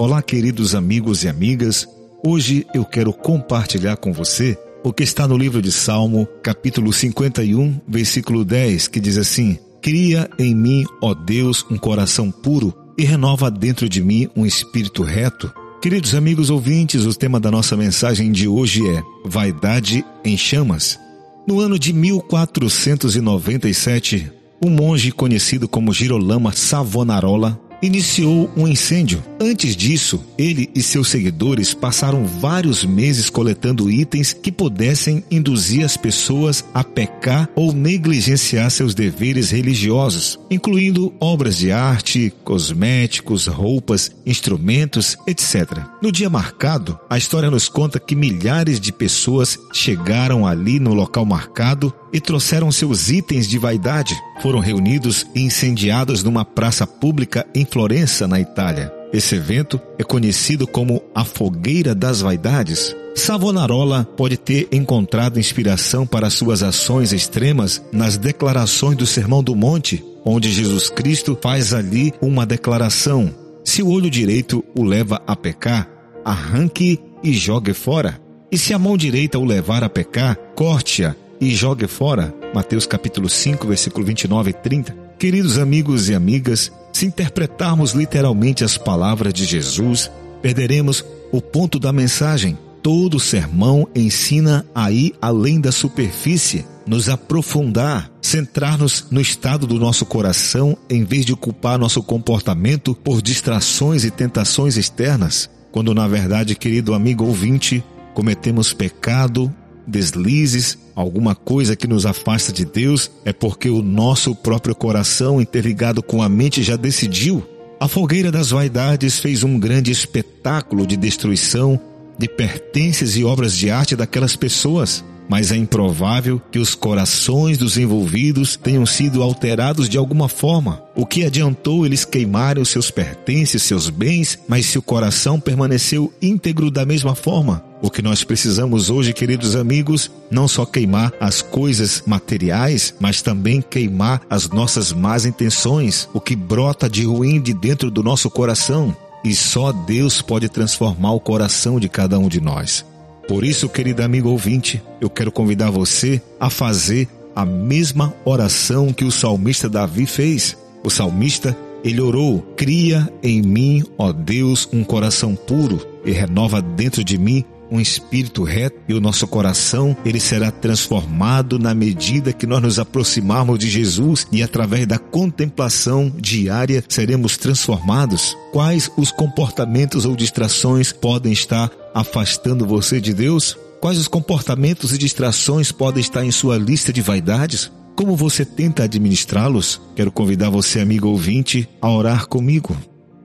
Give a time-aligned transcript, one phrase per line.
[0.00, 1.88] Olá, queridos amigos e amigas.
[2.24, 7.80] Hoje eu quero compartilhar com você o que está no livro de Salmo, capítulo 51,
[7.88, 13.50] versículo 10, que diz assim: Cria em mim, ó Deus, um coração puro e renova
[13.50, 15.52] dentro de mim um espírito reto.
[15.82, 20.96] Queridos amigos ouvintes, o tema da nossa mensagem de hoje é Vaidade em Chamas.
[21.44, 24.30] No ano de 1497,
[24.64, 29.22] um monge conhecido como Girolama Savonarola iniciou um incêndio.
[29.40, 35.96] Antes disso, ele e seus seguidores passaram vários meses coletando itens que pudessem induzir as
[35.96, 45.16] pessoas a pecar ou negligenciar seus deveres religiosos, incluindo obras de arte, cosméticos, roupas, instrumentos,
[45.26, 45.84] etc.
[46.02, 51.24] No dia marcado, a história nos conta que milhares de pessoas chegaram ali no local
[51.24, 54.14] marcado e trouxeram seus itens de vaidade.
[54.40, 58.92] Foram reunidos e incendiados numa praça pública em Florença, na Itália.
[59.12, 62.94] Esse evento é conhecido como a Fogueira das Vaidades.
[63.14, 70.04] Savonarola pode ter encontrado inspiração para suas ações extremas nas declarações do Sermão do Monte,
[70.24, 75.88] onde Jesus Cristo faz ali uma declaração: se o olho direito o leva a pecar,
[76.24, 78.20] arranque e jogue fora.
[78.50, 82.34] E se a mão direita o levar a pecar, corte-a e jogue fora.
[82.54, 84.96] Mateus capítulo 5, versículo 29 e 30.
[85.18, 91.92] Queridos amigos e amigas, se interpretarmos literalmente as palavras de Jesus, perderemos o ponto da
[91.92, 92.56] mensagem.
[92.82, 100.06] Todo sermão ensina a ir além da superfície, nos aprofundar, centrar-nos no estado do nosso
[100.06, 106.54] coração em vez de ocupar nosso comportamento por distrações e tentações externas, quando na verdade,
[106.54, 109.52] querido amigo ouvinte, cometemos pecado,
[109.88, 116.02] deslizes, alguma coisa que nos afasta de Deus, é porque o nosso próprio coração, interligado
[116.02, 117.42] com a mente, já decidiu.
[117.80, 121.80] A fogueira das vaidades fez um grande espetáculo de destruição
[122.18, 127.76] de pertences e obras de arte daquelas pessoas mas é improvável que os corações dos
[127.76, 130.82] envolvidos tenham sido alterados de alguma forma.
[130.96, 136.12] O que adiantou eles queimarem os seus pertences, seus bens, mas se o coração permaneceu
[136.20, 137.62] íntegro da mesma forma?
[137.80, 143.62] O que nós precisamos hoje, queridos amigos, não só queimar as coisas materiais, mas também
[143.62, 148.96] queimar as nossas más intenções, o que brota de ruim de dentro do nosso coração.
[149.24, 152.84] E só Deus pode transformar o coração de cada um de nós.
[153.28, 157.06] Por isso, querido amigo ouvinte, eu quero convidar você a fazer
[157.36, 160.56] a mesma oração que o salmista Davi fez.
[160.82, 167.04] O salmista, ele orou: Cria em mim, ó Deus, um coração puro e renova dentro
[167.04, 172.46] de mim um espírito reto e o nosso coração ele será transformado na medida que
[172.46, 178.36] nós nos aproximarmos de Jesus e através da contemplação diária seremos transformados.
[178.52, 183.56] Quais os comportamentos ou distrações podem estar afastando você de Deus?
[183.80, 187.70] Quais os comportamentos e distrações podem estar em sua lista de vaidades?
[187.94, 189.80] Como você tenta administrá-los?
[189.94, 192.76] Quero convidar você, amigo ouvinte, a orar comigo.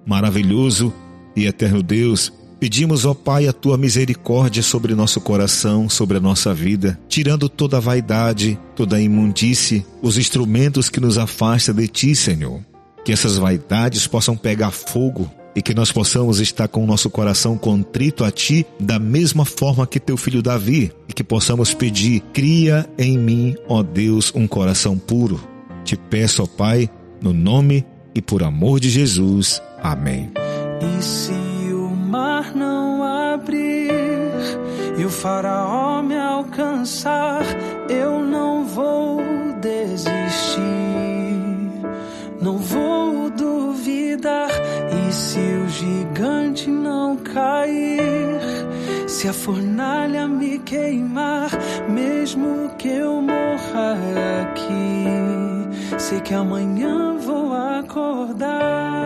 [0.05, 0.93] Maravilhoso
[1.35, 2.31] e eterno Deus,
[2.63, 7.75] Pedimos, ó Pai, a tua misericórdia sobre nosso coração, sobre a nossa vida, tirando toda
[7.75, 12.62] a vaidade, toda a imundície, os instrumentos que nos afastam de ti, Senhor.
[13.03, 17.57] Que essas vaidades possam pegar fogo e que nós possamos estar com o nosso coração
[17.57, 22.90] contrito a ti, da mesma forma que teu filho Davi, e que possamos pedir: cria
[22.97, 25.38] em mim, ó Deus, um coração puro.
[25.84, 26.90] Te peço, ó Pai,
[27.22, 27.85] no nome
[28.16, 29.62] e por amor de Jesus.
[29.81, 30.31] Amém.
[32.43, 33.89] Mar não abrir
[34.97, 37.41] e o faraó me alcançar,
[37.89, 39.21] eu não vou
[39.61, 40.61] desistir,
[42.41, 44.49] não vou duvidar.
[44.91, 48.41] E se o gigante não cair,
[49.07, 51.49] se a fornalha me queimar,
[51.87, 53.95] mesmo que eu morra
[54.41, 59.03] aqui, sei que amanhã vou acordar.